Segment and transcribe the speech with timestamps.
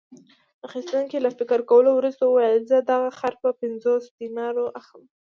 [0.67, 5.07] اخیستونکي له فکر کولو وروسته وویل: زه دغه خر په پنځوسو دینارو اخلم.